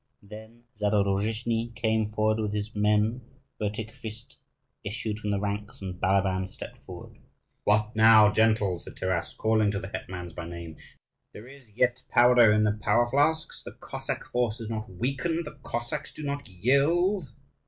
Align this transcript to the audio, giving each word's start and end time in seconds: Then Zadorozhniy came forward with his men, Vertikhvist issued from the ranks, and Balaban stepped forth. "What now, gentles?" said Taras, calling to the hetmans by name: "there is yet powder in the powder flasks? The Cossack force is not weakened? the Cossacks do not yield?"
Then 0.23 0.63
Zadorozhniy 0.75 1.75
came 1.75 2.09
forward 2.11 2.39
with 2.39 2.53
his 2.53 2.73
men, 2.75 3.21
Vertikhvist 3.61 4.37
issued 4.83 5.19
from 5.19 5.29
the 5.29 5.39
ranks, 5.39 5.79
and 5.79 5.93
Balaban 6.01 6.49
stepped 6.49 6.79
forth. 6.79 7.15
"What 7.65 7.95
now, 7.95 8.31
gentles?" 8.31 8.85
said 8.85 8.97
Taras, 8.97 9.35
calling 9.35 9.69
to 9.69 9.79
the 9.79 9.89
hetmans 9.89 10.33
by 10.33 10.47
name: 10.49 10.77
"there 11.33 11.45
is 11.45 11.69
yet 11.75 12.01
powder 12.09 12.51
in 12.51 12.63
the 12.63 12.79
powder 12.81 13.05
flasks? 13.11 13.61
The 13.61 13.73
Cossack 13.73 14.25
force 14.25 14.59
is 14.59 14.71
not 14.71 14.89
weakened? 14.89 15.45
the 15.45 15.59
Cossacks 15.61 16.11
do 16.11 16.23
not 16.23 16.47
yield?" 16.49 17.29